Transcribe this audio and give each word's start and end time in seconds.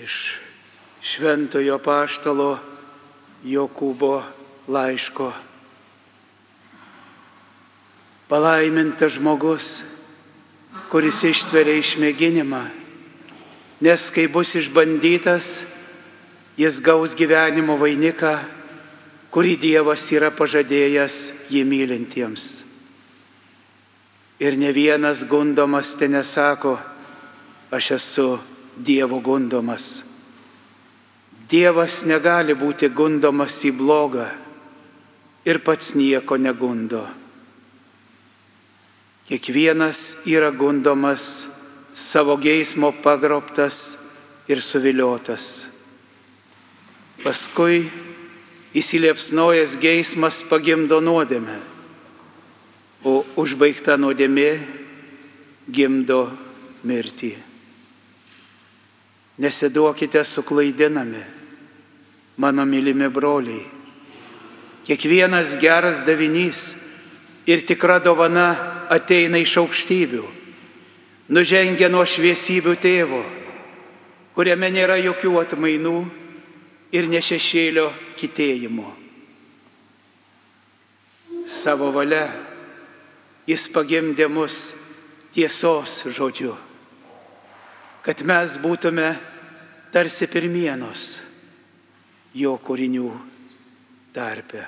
iš 0.00 0.32
Šventojo 1.04 1.78
Paštalo 1.78 2.58
Jokūbo 3.44 4.22
laiško. 4.68 5.32
Palaimintas 8.28 9.16
žmogus, 9.16 9.68
kuris 10.92 11.24
ištveria 11.26 11.80
išmėginimą, 11.80 12.60
nes 13.84 14.06
kai 14.14 14.28
bus 14.30 14.54
išbandytas, 14.60 15.64
jis 16.60 16.80
gaus 16.84 17.16
gyvenimo 17.18 17.76
vainiką, 17.80 18.36
kurį 19.34 19.56
Dievas 19.60 20.04
yra 20.14 20.30
pažadėjęs 20.32 21.16
jį 21.50 21.64
mylintiems. 21.66 22.46
Ir 24.40 24.56
ne 24.56 24.70
vienas 24.72 25.26
gundomas 25.28 25.92
ten 25.98 26.14
nesako, 26.16 26.78
aš 27.72 27.90
esu 27.98 28.30
Dievo 28.80 29.20
gundomas. 29.20 30.02
Dievas 31.50 32.04
negali 32.06 32.54
būti 32.54 32.88
gundomas 32.94 33.58
į 33.66 33.72
blogą 33.76 34.28
ir 35.44 35.58
pats 35.66 35.94
nieko 35.98 36.38
negundo. 36.38 37.02
Kiekvienas 39.26 40.22
yra 40.26 40.50
gundomas 40.50 41.48
savo 41.94 42.36
geismo 42.40 42.92
pagrobtas 43.02 43.98
ir 44.50 44.62
suviliotas. 44.62 45.66
Paskui 47.20 47.84
įsiliepsnojas 48.74 49.76
geismas 49.82 50.40
pagimdo 50.46 51.02
nuodėmę, 51.04 51.58
o 53.04 53.20
užbaigta 53.38 53.98
nuodėmė 54.00 54.50
gimdo 55.70 56.24
mirtį. 56.86 57.49
Nesiduokite 59.40 60.20
suklaidinami, 60.24 61.22
mano 62.36 62.66
mylimi 62.68 63.08
broliai. 63.08 63.64
Kiekvienas 64.84 65.56
geras 65.60 66.02
davinys 66.04 66.74
ir 67.48 67.64
tikra 67.64 67.98
dovana 68.04 68.50
ateina 68.92 69.40
iš 69.40 69.56
aukštybių, 69.62 70.24
nužengia 71.32 71.88
nuo 71.88 72.04
šviesybių 72.04 72.74
tėvo, 72.82 73.20
kuriame 74.36 74.68
nėra 74.72 74.98
jokių 75.00 75.36
atmainų 75.40 75.96
ir 76.92 77.08
nešešėlio 77.08 77.88
kitėjimo. 78.20 78.88
Savo 81.50 81.90
valia 81.94 82.28
jis 83.48 83.66
pagimdė 83.72 84.28
mus 84.30 84.74
tiesos 85.34 86.02
žodžiu, 86.06 86.54
kad 88.04 88.22
mes 88.26 88.56
būtume 88.62 89.08
tarsi 89.92 90.28
pirmienos 90.30 91.18
jo 92.36 92.54
kūrinių 92.62 93.08
tarpe. 94.14 94.66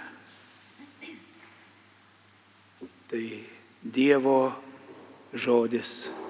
Tai 3.13 3.25
Dievo 3.83 4.41
žodis. 5.35 6.22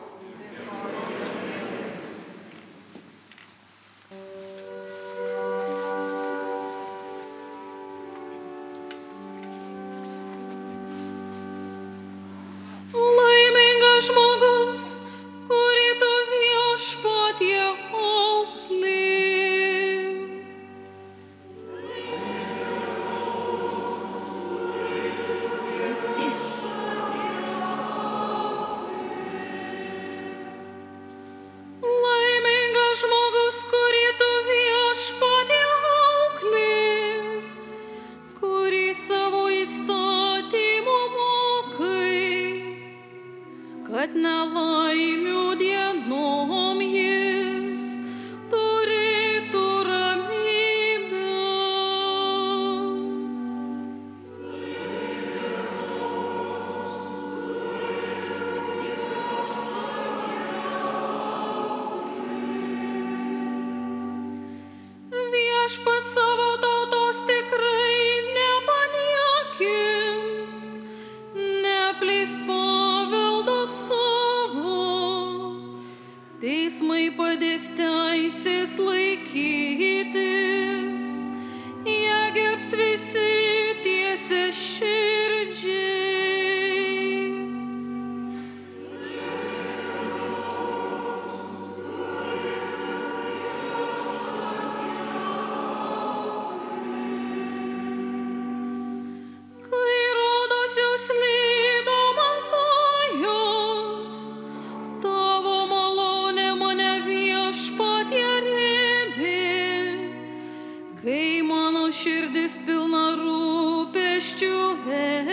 Kai 111.12 111.42
mano 111.44 111.90
širdis 111.92 112.54
pilna 112.64 113.02
rūpeščių 113.20 114.60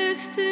esti, 0.10 0.48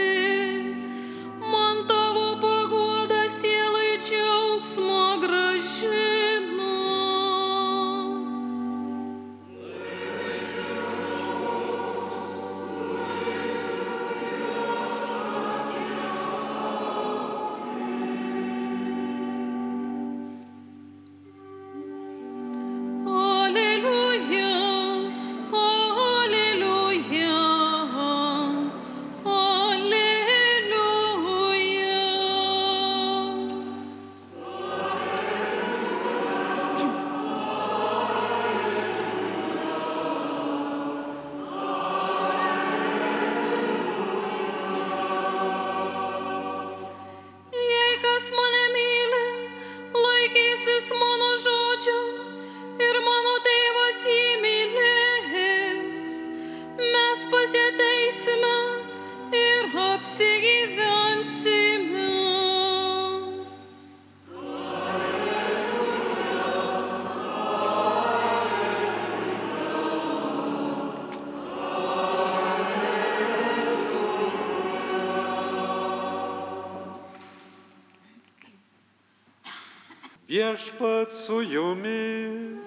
su 81.27 81.41
jumis. 81.41 82.63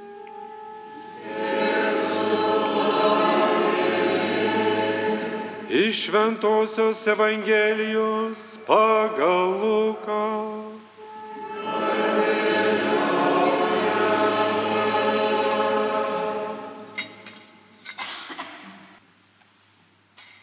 Iš 5.71 6.09
Ventosios 6.09 7.07
Evangelijos 7.07 8.39
pagal 8.67 9.49
Luką. 9.61 10.61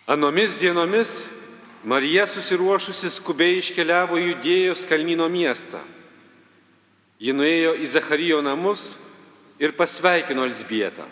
Anomis 0.08 0.58
dienomis 0.60 1.28
Marija 1.84 2.26
susiruošusi 2.28 3.10
skubiai 3.10 3.60
iškeliavo 3.62 4.18
Judėjos 4.18 4.88
kalnyno 4.90 5.30
miestą 5.30 5.84
Ji 7.18 7.34
nuėjo 7.34 7.74
į 7.82 7.88
Zacharijo 7.90 8.42
namus 8.46 8.96
ir 9.58 9.74
pasveikino 9.74 10.46
Elsbietą. 10.46 11.08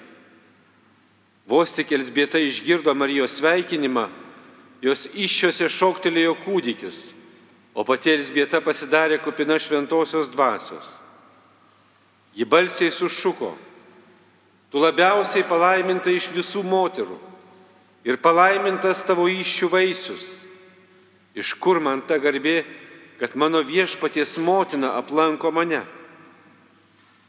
Vos 1.50 1.74
tik 1.74 1.92
Elsbieta 1.94 2.42
išgirdo 2.42 2.94
Marijos 2.98 3.38
sveikinimą, 3.40 4.08
jos 4.86 5.08
iššiose 5.14 5.70
šauktelėjo 5.70 6.36
kūdikius, 6.46 7.12
o 7.74 7.86
pati 7.86 8.14
Elsbieta 8.14 8.62
pasidarė 8.62 9.18
kupina 9.22 9.58
šventosios 9.62 10.30
dvasios. 10.34 10.86
Ji 12.36 12.46
balsiai 12.46 12.92
sušuko, 12.92 13.54
tu 14.70 14.82
labiausiai 14.82 15.46
palaiminta 15.48 16.14
iš 16.14 16.30
visų 16.36 16.66
moterų 16.68 17.18
ir 18.06 18.22
palaimintas 18.22 19.06
tavo 19.06 19.26
iššių 19.32 19.70
vaisius. 19.72 20.26
Iš 21.36 21.54
kur 21.60 21.82
man 21.84 22.02
ta 22.08 22.18
garbė, 22.22 22.64
kad 23.20 23.36
mano 23.36 23.62
viešpaties 23.66 24.38
motina 24.38 24.94
aplanko 25.00 25.52
mane? 25.52 25.82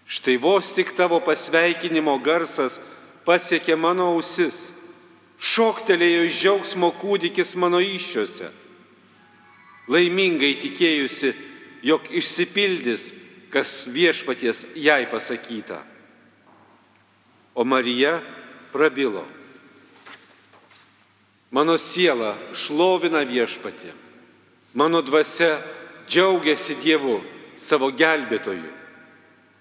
Štai 0.06 0.36
vos 0.38 0.70
tik 0.70 0.94
tavo 0.94 1.18
pasveikinimo 1.18 2.14
garsas 2.22 2.78
pasiekė 3.26 3.74
mano 3.74 4.12
ausis, 4.14 4.70
šoktelėjo 5.42 6.22
iš 6.28 6.38
džiaugsmo 6.42 6.92
kūdikis 7.00 7.56
mano 7.58 7.80
iššiose. 7.82 8.52
Laimingai 9.90 10.54
tikėjusi, 10.62 11.32
jog 11.82 12.06
išsipildys, 12.10 13.10
kas 13.50 13.86
viešpaties 13.90 14.64
jai 14.78 15.04
pasakyta. 15.10 15.82
O 17.54 17.64
Marija 17.64 18.20
prabilo. 18.72 19.24
Mano 21.50 21.76
siela 21.78 22.34
šlovina 22.54 23.22
viešpatį. 23.26 23.94
Mano 24.76 25.00
dvasia 25.02 25.56
džiaugiasi 26.10 26.76
Dievu, 26.82 27.22
savo 27.56 27.88
gelbėtoju, 27.94 28.72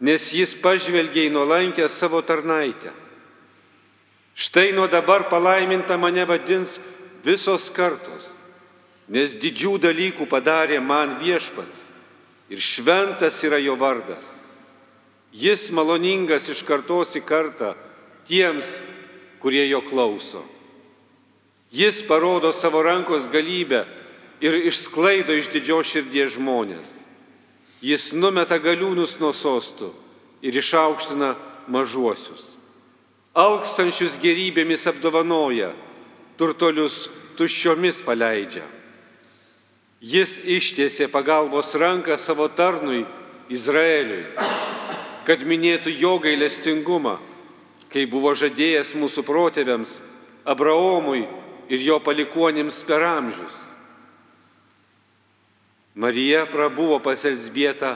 nes 0.05 0.29
jis 0.37 0.53
pažvelgia 0.61 1.25
į 1.25 1.33
nuolankę 1.33 1.87
savo 1.89 2.21
tarnaitę. 2.21 2.93
Štai 4.35 4.73
nuo 4.75 4.85
dabar 4.91 5.29
palaiminta 5.31 5.97
mane 5.97 6.25
vadins 6.27 6.77
visos 7.25 7.69
kartos, 7.73 8.27
nes 9.09 9.33
didžių 9.39 9.77
dalykų 9.87 10.27
padarė 10.29 10.81
man 10.83 11.15
viešpats 11.21 11.85
ir 12.51 12.61
šventas 12.61 13.39
yra 13.47 13.57
jo 13.63 13.77
vardas. 13.79 14.25
Jis 15.35 15.69
maloningas 15.73 16.49
iš 16.51 16.61
kartos 16.67 17.15
į 17.17 17.23
kartą 17.25 17.73
tiems, 18.27 18.67
kurie 19.41 19.65
jo 19.67 19.81
klauso. 19.83 20.43
Jis 21.75 22.03
parodo 22.07 22.53
savo 22.55 22.83
rankos 22.85 23.25
galybę 23.31 23.83
ir 24.39 24.61
išsklaido 24.69 25.35
iš 25.35 25.49
didžios 25.51 25.89
širdies 25.91 26.35
žmonės. 26.37 27.04
Jis 27.85 28.13
numeta 28.17 28.57
galiūnus 28.57 29.19
nuo 29.21 29.29
sostų 29.35 29.91
ir 30.41 30.55
išaukština 30.57 31.35
mažuosius. 31.69 32.55
Alkstančius 33.35 34.15
gerybėmis 34.21 34.87
apdovanoja, 34.89 35.73
turtolius 36.39 37.09
tuščiomis 37.37 37.99
paleidžia. 38.05 38.63
Jis 40.01 40.37
ištiesė 40.39 41.09
pagalbos 41.11 41.73
ranką 41.75 42.17
savo 42.21 42.47
tarnui 42.47 43.03
Izraeliui, 43.51 44.23
kad 45.27 45.43
minėtų 45.45 45.93
jo 45.99 46.15
gailestingumą, 46.23 47.17
kai 47.91 48.07
buvo 48.09 48.33
žadėjęs 48.37 48.95
mūsų 48.97 49.25
protėviams 49.27 49.99
Abraomui 50.45 51.25
ir 51.69 51.85
jo 51.85 51.99
palikuonims 51.99 52.81
per 52.87 53.05
amžius. 53.05 53.64
Marija 55.95 56.45
prabuvo 56.51 56.99
pas 56.99 57.25
Elsbietą 57.25 57.95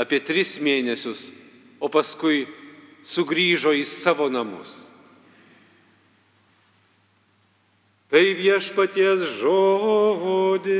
apie 0.00 0.20
tris 0.24 0.58
mėnesius, 0.64 1.30
o 1.78 1.88
paskui 1.92 2.48
sugrįžo 3.04 3.72
į 3.76 3.84
savo 3.84 4.28
namus. 4.32 4.88
Tai 8.08 8.24
viešpaties 8.38 9.20
žodis. 9.42 10.70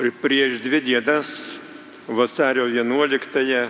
Prieš 0.00 0.64
dvi 0.64 0.80
dienas, 0.80 1.60
vasario 2.08 2.64
11-ąją, 2.72 3.68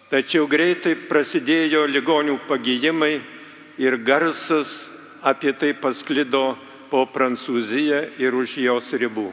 Tačiau 0.08 0.48
greitai 0.48 0.96
prasidėjo 1.08 1.84
ligonių 1.92 2.40
pagyjimai 2.48 3.33
ir 3.78 3.96
garsas 3.96 4.90
apie 5.22 5.52
tai 5.52 5.74
pasklido 5.74 6.56
po 6.90 7.06
Prancūziją 7.10 8.04
ir 8.20 8.34
už 8.34 8.58
jos 8.62 8.92
ribų. 8.92 9.32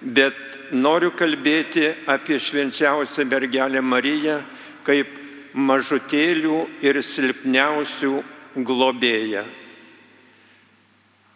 bet 0.00 0.36
noriu 0.72 1.12
kalbėti 1.16 1.92
apie 2.06 2.40
švenčiausią 2.42 3.26
mergelę 3.28 3.82
Mariją 3.82 4.40
kaip 4.86 5.12
mažutėlių 5.56 6.58
ir 6.84 7.00
silpniausių 7.02 8.16
globėją. 8.66 9.44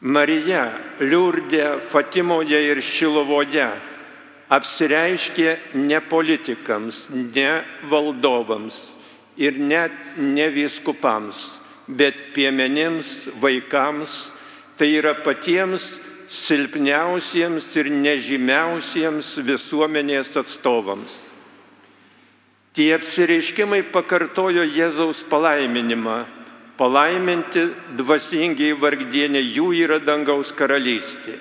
Marija 0.00 0.64
Liurdė, 1.00 1.80
Fatimoje 1.92 2.56
ir 2.70 2.78
Šilovoje 2.80 3.66
apsireiškė 4.50 5.50
ne 5.76 6.00
politikams, 6.00 7.02
ne 7.12 7.50
valdovams 7.90 8.78
ir 9.36 9.58
net 9.60 9.92
ne 10.16 10.48
vyskupams, 10.54 11.42
bet 11.96 12.32
piemenims, 12.34 13.28
vaikams, 13.40 14.30
tai 14.78 14.92
yra 14.98 15.14
patiems 15.24 15.98
silpniausiems 16.30 17.66
ir 17.76 17.90
nežymiausiems 17.90 19.34
visuomenės 19.46 20.36
atstovams. 20.38 21.10
Tie 22.70 22.92
apsireiškimai 22.94 23.82
pakartojo 23.90 24.62
Jėzaus 24.62 25.24
palaiminimą. 25.30 26.22
Palaiminti 26.78 27.66
dvasingiai 27.98 28.76
vargdienė 28.78 29.42
jų 29.42 29.66
yra 29.82 29.98
dangaus 30.00 30.54
karalystė. 30.56 31.34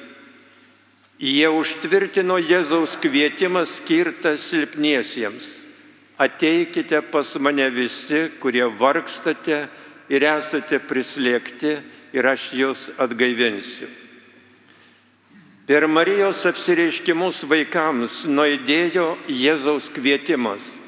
Jie 1.19 1.47
užtvirtino 1.53 2.39
Jėzaus 2.41 2.97
kvietimą 2.99 3.63
skirtą 3.69 4.33
silpniesiems. 4.41 5.47
Ateikite 6.19 6.99
pas 7.11 7.29
mane 7.39 7.69
visi, 7.71 8.25
kurie 8.41 8.65
vargstate 8.79 9.67
ir 10.09 10.25
esate 10.25 10.81
prislėgti 10.81 11.77
ir 12.13 12.25
aš 12.25 12.49
jūs 12.57 12.89
atgaivinsiu. 12.97 13.87
Per 15.69 15.85
Marijos 15.85 16.41
apsireiškimus 16.49 17.43
vaikams 17.45 18.23
nuėdėjo 18.25 19.11
Jėzaus 19.29 19.91
kvietimas 19.93 20.79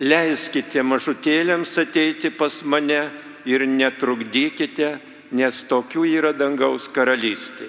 leiskite 0.00 0.82
mažutėlėms 0.82 1.74
ateiti 1.78 2.30
pas 2.30 2.62
mane 2.62 3.08
ir 3.48 3.64
netrukdykite, 3.66 4.98
nes 5.32 5.64
tokių 5.68 6.06
yra 6.08 6.32
dangaus 6.32 6.88
karalystė. 6.88 7.68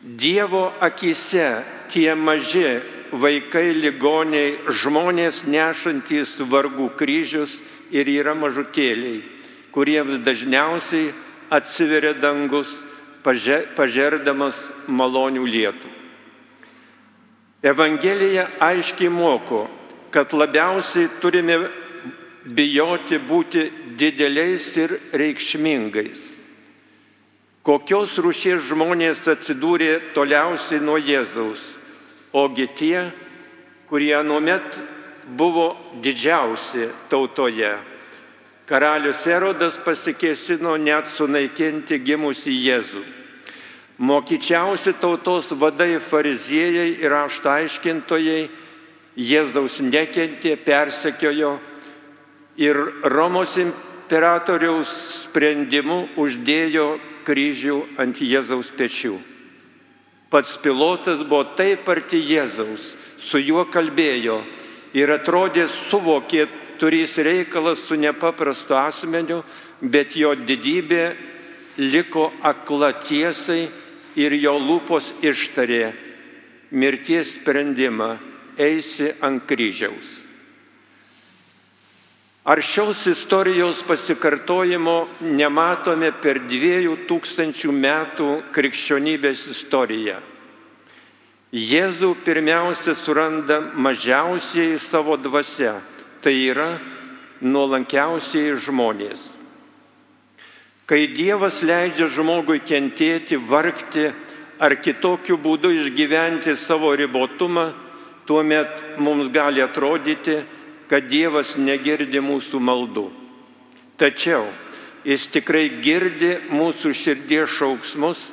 Dievo 0.00 0.70
akise 0.80 1.62
tie 1.92 2.14
maži 2.16 2.80
vaikai, 3.12 3.72
ligoniai, 3.74 4.58
žmonės 4.82 5.44
nešantys 5.46 6.36
vargų 6.50 6.90
kryžius 6.98 7.58
ir 7.90 8.08
yra 8.08 8.34
mažutėliai, 8.38 9.22
kuriems 9.74 10.22
dažniausiai 10.24 11.10
atsiveria 11.50 12.14
dangus, 12.14 12.70
pažerdamas 13.22 14.58
malonių 14.86 15.44
lietų. 15.44 15.90
Evangelija 17.62 18.46
aiškiai 18.62 19.10
moko, 19.12 19.66
kad 20.10 20.32
labiausiai 20.32 21.10
turime 21.20 21.58
bijoti 22.44 23.18
būti 23.20 23.66
dideliais 24.00 24.70
ir 24.80 24.96
reikšmingais. 25.12 26.22
Kokios 27.60 28.16
rūšies 28.16 28.64
žmonės 28.70 29.26
atsidūrė 29.28 30.14
toliausiai 30.14 30.80
nuo 30.80 30.96
Jėzaus, 30.96 31.60
ogi 32.32 32.66
tie, 32.76 33.10
kurie 33.88 34.22
nuomet 34.22 34.78
buvo 35.36 35.76
didžiausi 36.02 36.88
tautoje. 37.10 37.72
Karalius 38.70 39.24
Erodas 39.26 39.80
pasikėsino 39.82 40.76
net 40.78 41.10
sunaikinti 41.10 41.98
gimusi 41.98 42.54
Jėzų. 42.54 43.02
Mokyčiausi 44.00 44.94
tautos 45.02 45.50
vadai 45.58 45.98
fariziejai 46.00 47.02
ir 47.02 47.12
aštaiškintojai 47.18 48.44
Jėzaus 49.18 49.80
nekentė, 49.82 50.54
persekiojo 50.56 51.58
ir 52.56 52.78
Romos 53.10 53.58
imperatoriaus 53.60 54.94
sprendimu 55.26 56.06
uždėjo 56.16 56.94
kryžių 57.26 57.82
ant 58.00 58.22
Jėzaus 58.22 58.70
pečių. 58.78 59.18
Pats 60.30 60.56
pilotas 60.62 61.24
buvo 61.26 61.42
taip 61.58 61.88
arti 61.90 62.20
Jėzaus, 62.22 62.92
su 63.18 63.40
juo 63.42 63.64
kalbėjo 63.66 64.38
ir 64.94 65.10
atrodė 65.10 65.66
suvokė, 65.90 66.46
turės 66.80 67.16
reikalas 67.18 67.82
su 67.84 67.98
nepaprastu 67.98 68.76
asmeniu, 68.78 69.42
bet 69.82 70.14
jo 70.16 70.32
didybė 70.38 71.10
liko 71.80 72.30
akla 72.42 72.94
tiesai 73.02 73.66
ir 74.16 74.38
jo 74.38 74.54
lūpos 74.58 75.12
ištarė 75.22 75.90
mirties 76.70 77.34
sprendimą 77.36 78.14
eisi 78.58 79.10
ant 79.20 79.44
kryžiaus. 79.50 80.29
Ar 82.50 82.58
šios 82.62 83.04
istorijos 83.06 83.84
pasikartojimo 83.86 85.04
nematome 85.22 86.08
per 86.18 86.40
dviejų 86.50 86.96
tūkstančių 87.06 87.70
metų 87.70 88.26
krikščionybės 88.50 89.44
istoriją? 89.52 90.16
Jėzų 91.54 92.08
pirmiausia 92.26 92.96
suranda 92.98 93.60
mažiausiai 93.86 94.80
savo 94.82 95.14
dvasia, 95.14 95.76
tai 96.26 96.34
yra 96.50 96.80
nuolankiausiai 97.38 98.58
žmonės. 98.66 99.28
Kai 100.90 101.04
Dievas 101.14 101.62
leidžia 101.62 102.10
žmogui 102.10 102.64
kentėti, 102.66 103.38
vargti 103.38 104.10
ar 104.58 104.74
kitokiu 104.82 105.38
būdu 105.38 105.70
išgyventi 105.84 106.58
savo 106.58 106.96
ribotumą, 106.98 107.70
tuomet 108.26 108.98
mums 108.98 109.30
gali 109.30 109.62
atrodyti, 109.62 110.42
kad 110.90 111.06
Dievas 111.06 111.54
negirdi 111.56 112.18
mūsų 112.18 112.58
maldų. 112.58 113.06
Tačiau 114.00 114.48
Jis 115.04 115.30
tikrai 115.32 115.70
girdi 115.80 116.34
mūsų 116.52 116.92
širdies 116.92 117.54
šauksmus, 117.56 118.26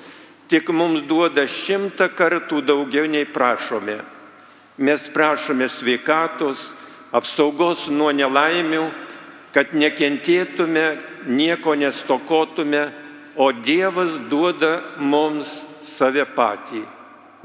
tik 0.52 0.68
mums 0.76 1.06
duoda 1.08 1.46
šimtą 1.48 2.10
kartų 2.12 2.60
daugiau 2.68 3.08
nei 3.08 3.24
prašome. 3.24 4.02
Mes 4.78 5.08
prašome 5.14 5.70
sveikatos, 5.72 6.74
apsaugos 7.16 7.88
nuo 7.88 8.12
nelaimių, 8.12 8.84
kad 9.56 9.72
nekentėtume, 9.72 10.88
nieko 11.32 11.74
nestokotume, 11.80 12.90
o 13.40 13.52
Dievas 13.56 14.18
duoda 14.30 14.82
mums 15.00 15.62
save 15.88 16.28
patį. 16.36 16.84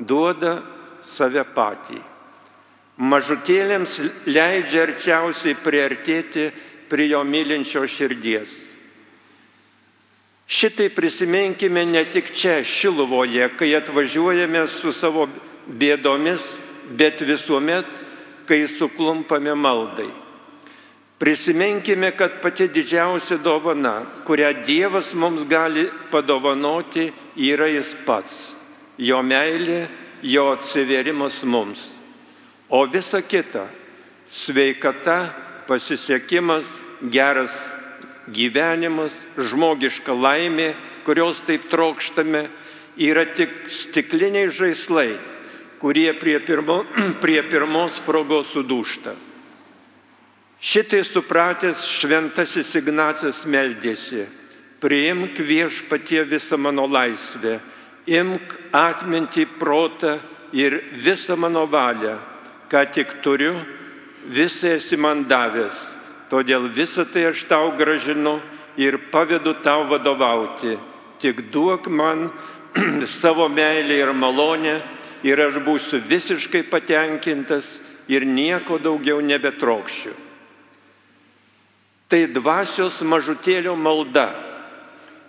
Duoda 0.02 0.59
save 1.07 1.47
patį 1.54 2.12
mažutėlėms 2.99 3.99
leidžia 4.26 4.84
arčiausiai 4.87 5.56
priartėti 5.56 6.50
prie 6.88 7.08
jo 7.12 7.22
mylinčio 7.25 7.87
širdies. 7.88 8.72
Šitai 10.52 10.90
prisiminkime 10.92 11.87
ne 11.88 12.04
tik 12.04 12.34
čia, 12.37 12.61
Šiluvoje, 12.61 13.46
kai 13.56 13.70
atvažiuojame 13.78 14.66
su 14.68 14.92
savo 14.92 15.28
bėdomis, 15.64 16.42
bet 16.99 17.22
visuomet, 17.25 17.88
kai 18.44 18.66
suklumpame 18.68 19.54
maldai. 19.56 20.11
Prisiminkime, 21.22 22.11
kad 22.18 22.40
pati 22.42 22.66
didžiausia 22.68 23.38
dovana, 23.38 24.02
kurią 24.26 24.64
Dievas 24.66 25.14
mums 25.14 25.46
gali 25.49 25.87
padovanoti, 26.11 27.12
yra 27.38 27.70
Jis 27.70 27.94
pats. 28.04 28.56
Jo 28.99 29.22
meilė, 29.22 29.87
jo 30.20 30.50
atsiverimas 30.52 31.40
mums. 31.46 32.01
O 32.72 32.86
visa 32.86 33.20
kita- 33.20 33.68
sveikata, 34.32 35.28
pasisekimas, 35.68 36.64
geras 37.12 37.52
gyvenimas, 38.32 39.12
žmogiška 39.36 40.14
laimė, 40.16 40.72
kurios 41.04 41.42
taip 41.44 41.68
trokštame, 41.68 42.48
yra 42.96 43.26
tik 43.36 43.68
stikliniai 43.68 44.48
žaislai, 44.48 45.18
kurie 45.84 46.16
prie, 46.16 46.38
pirmo, 46.40 46.86
prie 47.22 47.42
pirmos 47.44 48.00
progos 48.06 48.48
sudūšta. 48.56 49.16
Šitai 50.62 51.04
supratęs 51.04 51.84
šventasis 51.84 52.72
Ignacas 52.80 53.44
meldėsi, 53.44 54.24
priimk 54.80 55.36
viešpatie 55.36 56.24
visą 56.24 56.56
mano 56.56 56.88
laisvę, 56.88 57.58
imk 58.08 58.56
atmintį, 58.72 59.48
protą 59.60 60.20
ir 60.56 60.80
visą 61.04 61.36
mano 61.36 61.66
valią, 61.68 62.31
ką 62.72 62.86
tik 62.88 63.20
turiu, 63.20 63.52
visą 64.32 64.72
esi 64.78 64.96
man 64.96 65.26
davęs, 65.28 65.76
todėl 66.32 66.70
visą 66.72 67.04
tai 67.04 67.26
aš 67.28 67.44
tau 67.50 67.74
gražinu 67.76 68.38
ir 68.80 68.96
pavedu 69.12 69.52
tau 69.60 69.84
vadovauti. 69.90 70.78
Tik 71.20 71.50
duok 71.52 71.86
man 71.92 72.30
savo 73.20 73.48
meilę 73.52 73.98
ir 74.00 74.12
malonę 74.16 74.80
ir 75.22 75.40
aš 75.44 75.60
būsiu 75.66 76.00
visiškai 76.00 76.64
patenkintas 76.72 77.82
ir 78.08 78.24
nieko 78.24 78.80
daugiau 78.80 79.20
nebetrokščiu. 79.20 80.14
Tai 82.08 82.24
dvasios 82.32 82.98
mažutėlio 83.04 83.76
malda. 83.76 84.32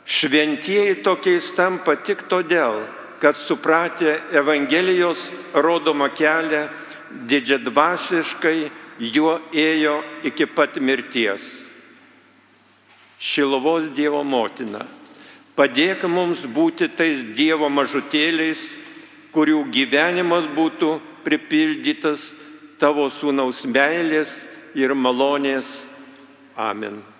Šventieji 0.03 0.97
tokiais 1.03 1.45
tampa 1.55 1.95
tik 1.95 2.25
todėl, 2.27 2.81
kad 3.23 3.37
supratę 3.39 4.17
Evangelijos 4.35 5.19
rodomą 5.53 6.09
kelią, 6.11 6.65
didžiadvasiškai 7.29 8.57
juo 9.13 9.37
ėjo 9.53 9.99
iki 10.29 10.47
pat 10.49 10.79
mirties. 10.79 11.43
Šilovos 13.23 13.87
Dievo 13.95 14.23
motina, 14.27 14.83
padėk 15.55 16.03
mums 16.11 16.43
būti 16.43 16.89
tais 16.91 17.23
Dievo 17.37 17.69
mažutėliais, 17.71 18.59
kurių 19.33 19.63
gyvenimas 19.73 20.49
būtų 20.57 20.97
pripildytas 21.23 22.33
tavo 22.81 23.07
sūnaus 23.09 23.63
meilės 23.65 24.35
ir 24.75 24.93
malonės. 24.93 25.71
Amen. 26.59 27.12